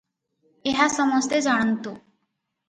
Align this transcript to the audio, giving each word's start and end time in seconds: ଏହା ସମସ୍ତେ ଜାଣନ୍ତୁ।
ଏହା 0.93 1.39
ସମସ୍ତେ 1.41 1.43
ଜାଣନ୍ତୁ। 1.49 1.95